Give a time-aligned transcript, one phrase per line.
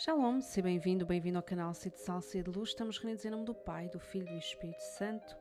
[0.00, 2.68] Shalom, seja bem-vindo, bem-vindo ao canal Cid Sal, de Luz.
[2.68, 5.36] Estamos reunidos em nome do Pai, do Filho e do Espírito Santo.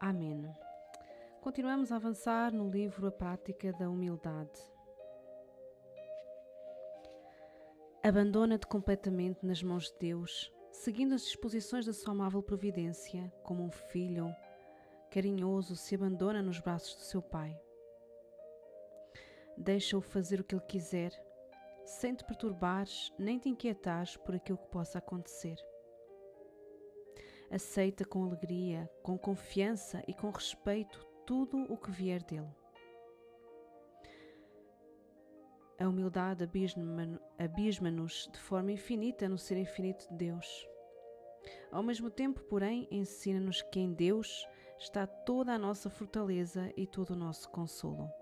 [0.00, 0.50] Amém.
[1.42, 4.58] Continuamos a avançar no livro A Prática da Humildade.
[8.02, 13.70] Abandona-te completamente nas mãos de Deus, seguindo as disposições da sua amável providência, como um
[13.70, 14.34] filho
[15.10, 17.54] carinhoso se abandona nos braços do seu pai.
[19.54, 21.12] Deixa-o fazer o que ele quiser,
[21.84, 25.56] sem te perturbares nem te inquietares por aquilo que possa acontecer.
[27.50, 32.48] Aceita com alegria, com confiança e com respeito tudo o que vier dele.
[35.78, 36.48] A humildade
[37.38, 40.68] abisma-nos de forma infinita no ser infinito de Deus.
[41.72, 44.46] Ao mesmo tempo, porém, ensina-nos que em Deus
[44.78, 48.21] está toda a nossa fortaleza e todo o nosso consolo.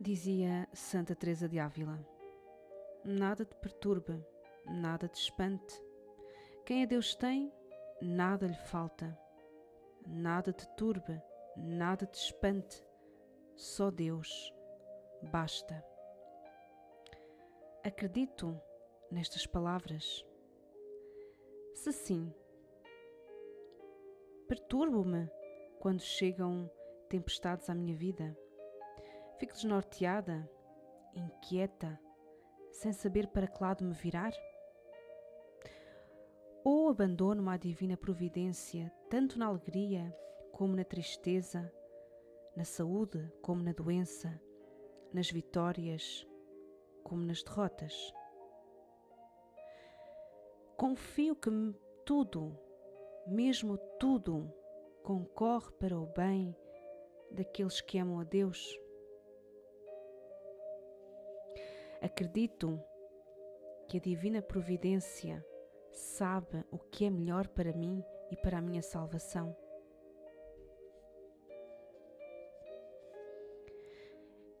[0.00, 1.98] Dizia Santa Teresa de Ávila:
[3.04, 4.24] Nada te perturba,
[4.64, 5.74] nada te espante.
[6.64, 7.52] Quem a Deus tem,
[8.00, 9.18] nada lhe falta.
[10.06, 11.20] Nada te turbe,
[11.56, 12.86] nada te espante.
[13.56, 14.54] Só Deus
[15.32, 15.84] basta.
[17.84, 18.56] Acredito
[19.10, 20.24] nestas palavras?
[21.74, 22.32] Se sim,
[24.46, 25.28] perturbo-me
[25.80, 26.70] quando chegam
[27.08, 28.38] tempestades à minha vida
[29.38, 30.50] Fico desnorteada,
[31.14, 31.96] inquieta,
[32.72, 34.32] sem saber para que lado me virar?
[36.64, 40.12] Ou abandono-me à divina providência, tanto na alegria
[40.50, 41.72] como na tristeza,
[42.56, 44.42] na saúde como na doença,
[45.12, 46.26] nas vitórias
[47.04, 48.12] como nas derrotas?
[50.76, 51.48] Confio que
[52.04, 52.58] tudo,
[53.24, 54.52] mesmo tudo,
[55.04, 56.56] concorre para o bem
[57.30, 58.76] daqueles que amam a Deus
[62.00, 62.80] Acredito
[63.88, 65.44] que a Divina Providência
[65.90, 69.56] sabe o que é melhor para mim e para a minha salvação.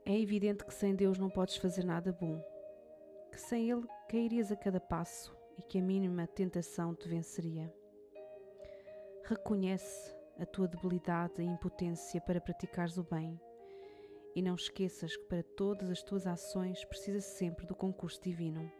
[0.04, 2.42] É evidente que sem Deus não podes fazer nada bom,
[3.30, 7.72] que sem Ele cairias a cada passo e que a mínima tentação te venceria.
[9.24, 13.38] Reconhece a tua debilidade e impotência para praticares o bem
[14.34, 18.70] e não esqueças que para todas as tuas ações precisas sempre do concurso divino.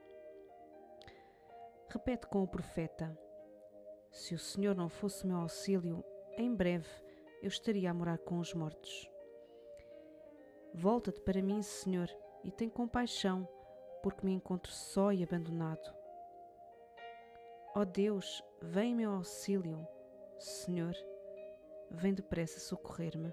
[1.88, 3.18] Repete com o profeta:
[4.10, 6.04] Se o Senhor não fosse meu auxílio,
[6.36, 6.88] em breve
[7.42, 9.10] eu estaria a morar com os mortos.
[10.74, 12.08] Volta-te para mim, Senhor,
[12.44, 13.48] e tem compaixão,
[14.02, 15.94] porque me encontro só e abandonado.
[17.74, 19.86] Ó oh Deus, vem meu auxílio.
[20.38, 20.94] Senhor,
[21.90, 23.32] vem depressa socorrer-me.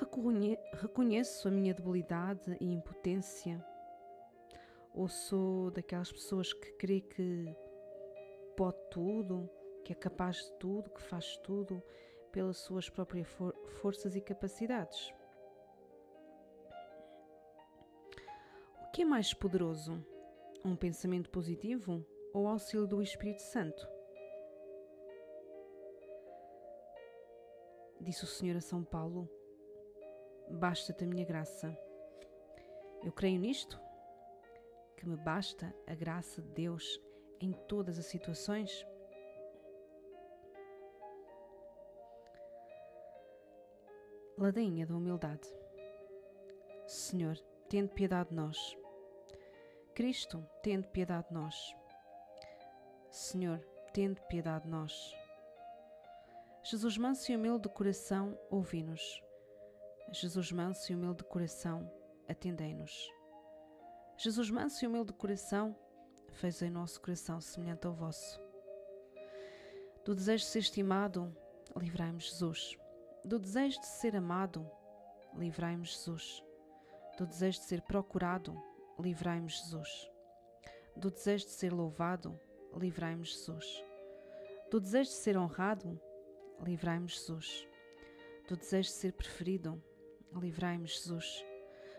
[0.00, 3.62] Reconhe reconheço a minha debilidade e impotência?
[4.94, 7.54] Ou sou daquelas pessoas que crê que
[8.56, 9.46] pode tudo,
[9.84, 11.82] que é capaz de tudo, que faz tudo
[12.32, 15.12] pelas suas próprias for forças e capacidades?
[18.82, 20.02] O que é mais poderoso?
[20.64, 22.02] Um pensamento positivo
[22.32, 23.86] ou o auxílio do Espírito Santo?
[28.00, 29.28] Disse o Senhor a São Paulo
[30.50, 31.76] basta-te a minha graça.
[33.02, 33.80] Eu creio nisto,
[34.96, 37.00] que me basta a graça de Deus
[37.40, 38.86] em todas as situações.
[44.36, 45.48] Ladainha da humildade.
[46.86, 47.36] Senhor,
[47.68, 48.76] tende piedade de nós.
[49.94, 51.54] Cristo, tende piedade de nós.
[53.10, 53.58] Senhor,
[53.92, 55.14] tende piedade de nós.
[56.62, 59.29] Jesus manso e humilde de coração, ouvi-nos.
[60.12, 61.88] Jesus manso e humilde de coração,
[62.28, 63.08] atendei-nos.
[64.16, 65.76] Jesus manso e humilde de coração,
[66.32, 68.40] fez em nosso coração semelhante ao vosso.
[70.04, 71.32] Do desejo de ser estimado,
[71.76, 72.76] livrai-me Jesus.
[73.24, 74.68] Do desejo de ser amado,
[75.36, 76.42] livrai-me Jesus.
[77.16, 78.60] Do desejo de ser procurado,
[78.98, 80.10] livrai-me Jesus.
[80.96, 82.36] Do desejo de ser louvado,
[82.76, 83.84] livrai-me Jesus.
[84.72, 86.00] Do desejo de ser honrado,
[86.64, 87.64] livrai-me Jesus.
[88.48, 89.80] Do desejo de ser preferido,
[90.38, 91.44] livrai-me, Jesus.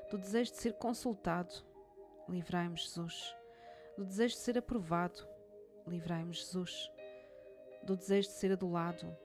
[0.09, 1.53] Do desejo de ser consultado,
[2.27, 3.35] livrai-me, Jesus.
[3.97, 5.27] Do desejo de ser aprovado,
[5.87, 6.91] livrai-me, Jesus.
[7.83, 9.17] Do desejo de ser adulado,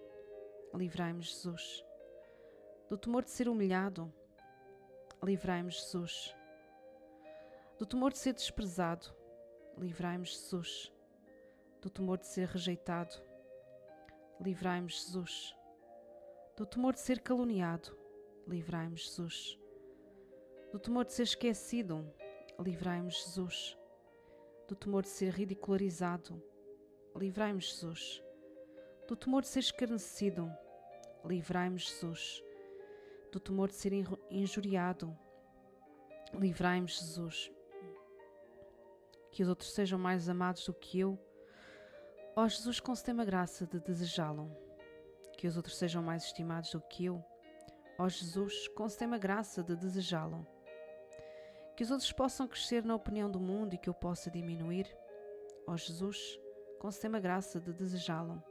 [0.74, 1.84] livrai-me, Jesus.
[2.88, 4.12] Do temor de ser humilhado,
[5.22, 6.34] livrai-me, Jesus.
[7.78, 9.14] Do temor de ser desprezado,
[9.76, 10.92] livrai-me, Jesus.
[11.80, 13.22] Do temor de ser rejeitado,
[14.40, 15.54] livrai-me, Jesus.
[16.56, 17.96] Do temor de ser caluniado,
[18.46, 19.58] livrai-me, Jesus.
[20.72, 22.06] Do temor de ser esquecido,
[22.58, 23.76] livrai-me, Jesus.
[24.68, 26.42] Do temor de ser ridicularizado,
[27.14, 28.22] livrai-me, Jesus.
[29.08, 30.50] Do temor de ser escarnecido,
[31.24, 32.42] livrai-me, Jesus.
[33.32, 33.92] Do temor de ser
[34.30, 35.16] injuriado,
[36.34, 37.50] livrai-me, Jesus.
[39.30, 41.18] Que os outros sejam mais amados do que eu.
[42.34, 44.50] Ó Jesus, concedei-me a graça de desejá-lo.
[45.36, 47.24] Que os outros sejam mais estimados do que eu.
[47.98, 50.46] Ó Jesus, concedei-me a graça de desejá-lo.
[51.74, 54.86] Que os outros possam crescer na opinião do mundo e que eu possa diminuir.
[55.66, 56.38] Ó Jesus,
[56.78, 58.42] concedei-me a graça de desejá-lo.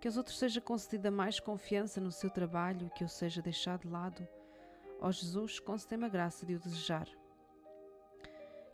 [0.00, 3.82] Que aos outros seja concedida mais confiança no seu trabalho e que eu seja deixado
[3.82, 4.28] de lado.
[5.00, 7.08] Ó Jesus, concedei-me a graça de o desejar.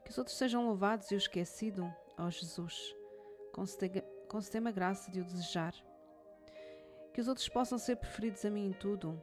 [0.04, 1.92] Que os outros sejam louvados e eu esquecido.
[2.18, 2.94] Ó Jesus,
[3.52, 5.74] concedei-me a graça de o desejar.
[7.14, 9.22] Que os outros possam ser preferidos a mim em tudo.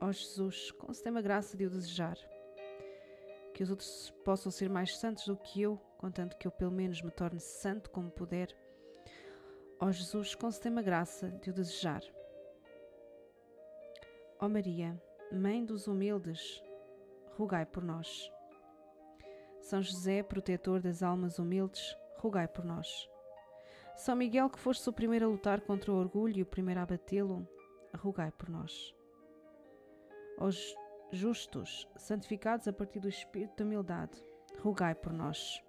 [0.00, 2.16] Ó Jesus, concedei-me a graça de o desejar.
[3.52, 7.00] Que os outros possam ser mais santos do que eu, contanto que eu pelo menos
[7.02, 8.54] me torne santo como puder.
[9.80, 12.02] Ó Jesus, concedei-me a graça de o desejar.
[14.40, 15.00] Ó Maria,
[15.32, 16.62] Mãe dos humildes,
[17.36, 18.30] rogai por nós.
[19.60, 23.08] São José, protetor das almas humildes, rogai por nós.
[23.96, 26.86] São Miguel, que foste o primeiro a lutar contra o orgulho e o primeiro a
[26.86, 27.48] batê-lo,
[27.96, 28.94] rogai por nós.
[30.38, 30.74] Os
[31.12, 34.12] justos, santificados a partir do espírito de humildade,
[34.60, 35.62] rogai por nós.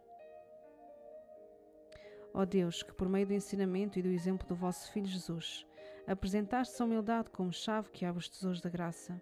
[2.34, 5.66] Ó Deus, que por meio do ensinamento e do exemplo do vosso Filho Jesus,
[6.08, 9.22] apresentaste a humildade como chave que abre os tesouros da graça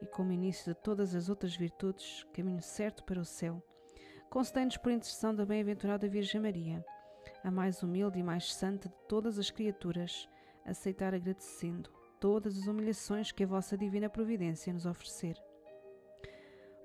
[0.00, 3.62] e como início de todas as outras virtudes, caminho certo para o céu,
[4.30, 6.84] concedei-nos por intercessão da bem-aventurada Virgem Maria,
[7.44, 10.28] a mais humilde e mais santa de todas as criaturas,
[10.64, 15.36] aceitar agradecendo todas as humilhações que a vossa divina providência nos oferecer.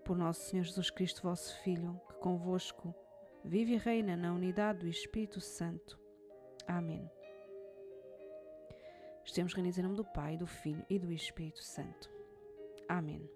[0.04, 2.96] Por nosso Senhor Jesus Cristo, vosso Filho, que convosco
[3.44, 6.00] vive e reina na unidade do Espírito Santo.
[6.66, 7.10] Amém.
[9.26, 12.10] Estamos reunidos em nome do Pai, do Filho e do Espírito Santo.
[12.88, 13.35] Amém.